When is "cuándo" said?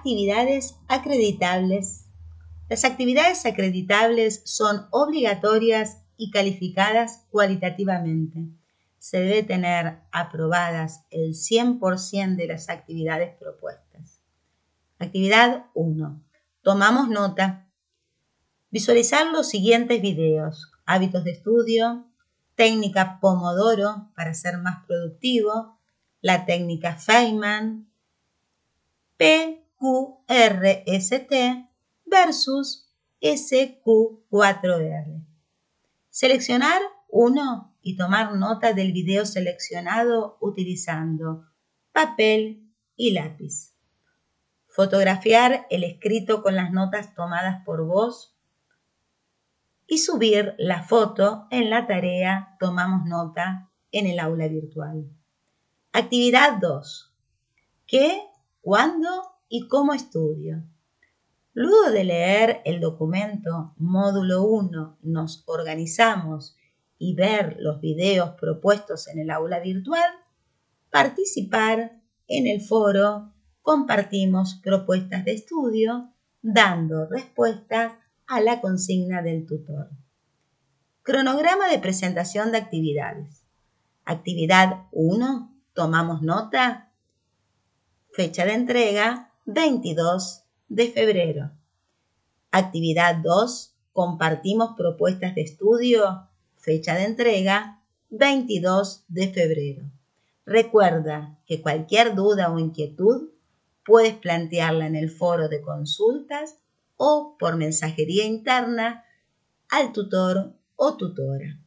58.60-59.29